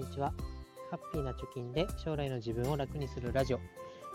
[0.00, 0.32] にちは。
[0.90, 3.58] ハッピーな貯金で将来の自分を楽にするラジオ、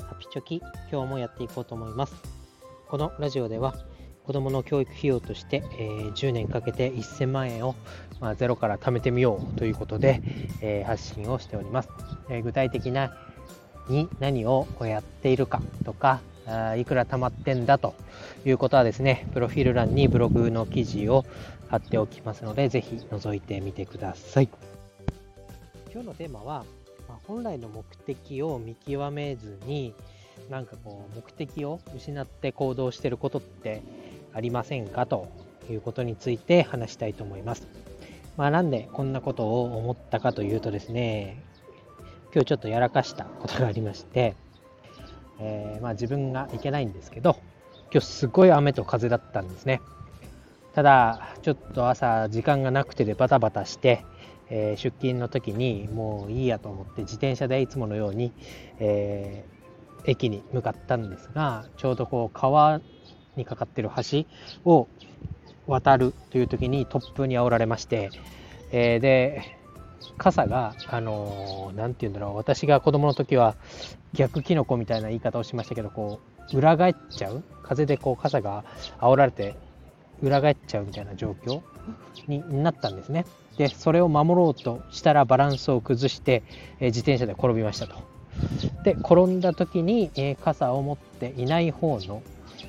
[0.04, 0.62] ハピチョキ、
[0.92, 2.16] 今日もやっていこうと思います。
[2.88, 3.76] このラジオでは、
[4.26, 7.76] 子供の教育費用として、えー、10年かけて1000万円を、
[8.20, 10.24] まあ、ゼロから貯めてみようということで、
[10.62, 11.90] えー、発信をしております。
[12.30, 13.16] えー、具体的な
[13.88, 16.22] に何をやっているかとか、
[16.78, 17.94] いくら貯まってんだと
[18.44, 21.26] いうことはですね、プロフィール欄にブログの記事を
[21.70, 24.50] 貼っておきますので、ぜひ覗いてみてください。
[25.96, 26.66] 今日のテーマは、
[27.08, 29.94] まあ、本来の目的を見極めずに、
[30.50, 33.82] なんかこう、目的を失って行動してることって
[34.34, 35.30] ありませんかと
[35.70, 37.70] いうことについて話したいと思います。
[38.36, 41.42] まあ、なんでこんなことを思ったかというとですね、
[42.34, 44.36] 今日ちょっとやらかしたことがありまして、
[45.40, 47.38] えー、まあ、自分がいけないんですけど、
[47.94, 49.80] 今日すごい雨と風だったんですね。
[50.74, 54.04] ただ、ちょっと朝時間がなくてでバタバタして、
[54.50, 58.32] えー、出勤の時にもういいやと思って自転車でいつものように、
[58.80, 62.82] えー、駅に向かったんですが、ちょうどこう川
[63.36, 64.26] にかかってる橋
[64.70, 64.88] を
[65.68, 68.12] 渡るという時に突風に煽られまして、
[68.72, 69.58] えー、で、
[70.18, 73.56] 傘が、あのー、て言うんだろう、私が子供の時は
[74.14, 76.20] 逆キノコみたいな言い方をしましたけど、こ
[76.54, 77.44] う、裏返っちゃう？
[77.64, 78.64] 風でこう傘が
[79.00, 79.56] 煽られて
[80.22, 81.62] 裏返っちゃうみたいな状況
[82.28, 83.26] になったんですね。
[83.58, 86.44] で、それを守ろうとしたらバランスを崩して、
[86.80, 87.96] え自転車で転びましたと。
[88.84, 92.22] で、転んだ時に、え傘を持っていない方の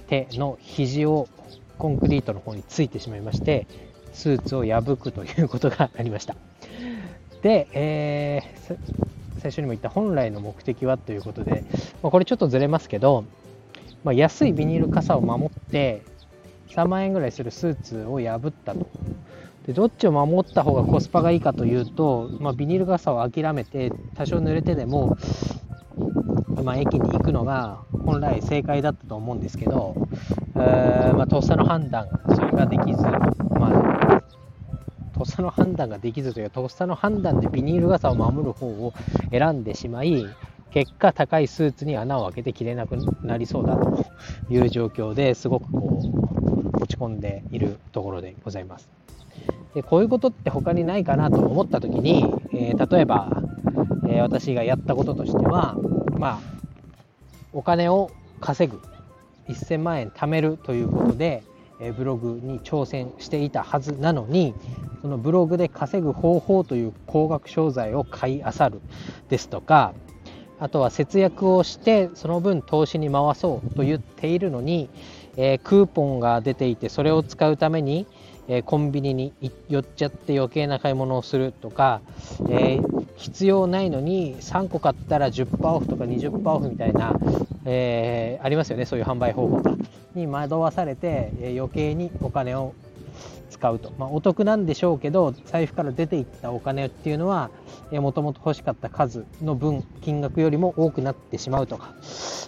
[0.08, 1.28] 手の肘を
[1.78, 3.66] コンクリートの方についてしまいまして、
[4.12, 6.36] スーツを破くということがありました。
[7.42, 8.76] で、えー、
[9.40, 11.64] 最初にも言った本来の目的はということで、
[12.02, 13.24] まあ、これちょっとずれますけど、
[14.04, 16.02] まあ、安いビニール傘を守って
[16.68, 18.86] 3万円ぐらいするスーツを破ったと。
[19.66, 25.18] でどっちを守った方がコスパがいいかというと、まあ、ビニール傘を諦めて多少濡れてでも、
[26.62, 29.96] まあ、駅に行くのが本来正解だったと思うんですけど、
[30.54, 34.22] えー、まあ、とっさの判断それができず、まあ、
[35.14, 38.94] とっさの判断ができずというかとっさの判断でビニール傘を守る方を
[39.32, 40.26] 選んでしまい
[40.70, 44.04] 結果高いスーツに穴を開けて着れなくなりそうだと
[44.50, 46.15] いう状況ですごくこう
[46.86, 48.88] 落ち込んでいるところでございます。
[49.74, 52.24] でこういうことって他にないかなと思った時に、
[52.54, 53.42] えー、例えば、
[54.08, 55.76] えー、私がやったこととしては
[56.18, 56.40] まあ
[57.52, 58.10] お金を
[58.40, 58.80] 稼ぐ
[59.48, 61.42] 1000万円貯めるということで、
[61.80, 64.54] えー、ブログに挑戦していたはずなのに
[65.02, 68.80] そのブログで稼ぐ方法という高額商材を買い漁る
[69.28, 69.92] ですとか
[70.58, 74.88] あとは節約をしてその分投資に回そうと言っているのに、
[75.36, 78.06] え、クーポンが出ていてそれを使うために、
[78.48, 79.32] え、コンビニに
[79.68, 82.00] 寄っちゃって余計な買い物をするとか、
[82.48, 82.80] え、
[83.16, 87.14] 必要ないのに3個買ったら10%オフとか20%オフみたいな、
[87.64, 88.86] えありますよね。
[88.86, 89.74] そういう販売方法が
[90.14, 92.74] に惑わされて、え余計にお金を
[93.56, 97.50] 使うと、まあ、お得なんでしょうけど財布から出ていったお金っていうのは
[97.90, 101.94] もともと欲しかった数の分金額よりも多くなってしまうとか、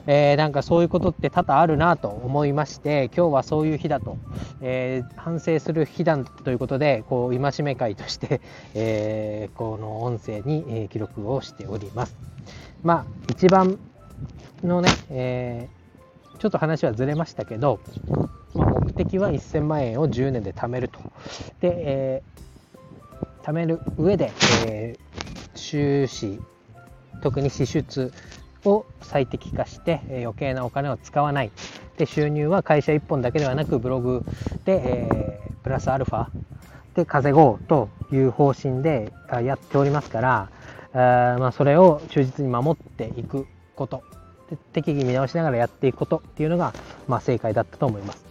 [0.06, 4.18] えー、なんかそういうことって多々あるなと思いまして今日はそういう日だと、
[4.60, 8.40] えー、反省する日だということでこう戒め会として、
[8.74, 12.16] えー、この音声に、記録をしております。
[12.82, 13.78] まあ一番
[14.62, 15.68] のね、え
[16.38, 17.80] ちょっと話はずれましたけど、
[18.98, 20.98] 的は1000万円を10年で貯めると。
[21.60, 24.32] で、えー、貯める上で、
[24.66, 26.40] えー、収支、
[27.22, 28.12] 特に支出
[28.64, 31.50] を最適化して、えー、余計なお金を使わない。
[31.96, 34.24] で、収入は会社1本だけではなく、ブログ
[34.64, 36.26] で、え、プラスアルファ
[36.94, 40.50] で稼ごうという方針でやっておりますから、
[40.92, 44.02] あまあ、それを忠実に守っていくこと
[44.72, 46.72] 適宜見直しながらやっていくことっていうのが、
[47.06, 48.24] まあ、正解だったと思います。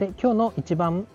[0.00, 1.06] で今日の一番、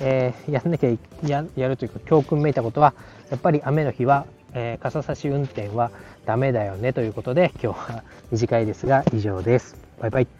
[0.00, 0.90] えー、やんなきゃ
[1.26, 2.94] ややるというか教訓めいたことは
[3.30, 5.90] やっぱり雨の日は、えー、傘差し運転は
[6.24, 8.02] ダメだよねということで今日は
[8.32, 9.76] 短いですが以上です。
[10.00, 10.39] バイバイ。